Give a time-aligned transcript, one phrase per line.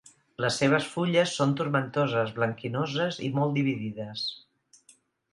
[0.43, 4.25] Les seves fulles són tomentoses, blanquinoses i molt dividides.